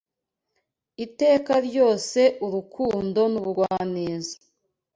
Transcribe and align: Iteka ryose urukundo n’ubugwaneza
Iteka 1.05 1.53
ryose 1.67 2.21
urukundo 2.45 3.19
n’ubugwaneza 3.31 4.35